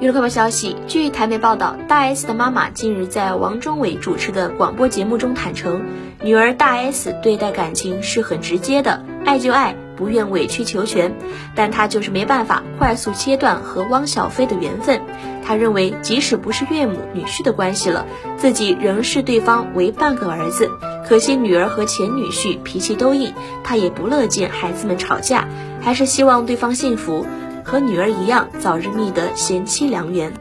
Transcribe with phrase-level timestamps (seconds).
[0.00, 5.82] 娱乐快报消息，据台媒报道，大 S 的妈妈近日在王中伟主持的广播节目中坦诚，
[6.22, 11.14] 女儿大 S 对待感情是很直接的，爱就爱，不愿委曲求全，
[11.54, 15.00] 但她就是没办法快速切断和汪小菲的缘分。
[15.44, 18.04] 她认为，即使不是岳母女婿的关系了，
[18.36, 20.70] 自己仍视对方为半个儿子。
[21.08, 23.32] 可惜女儿和前女婿脾气都硬，
[23.64, 25.48] 她也不乐见孩子们吵架，
[25.80, 27.26] 还是希望对方幸福。
[27.68, 30.32] 和女儿一样，早日觅得贤妻良缘。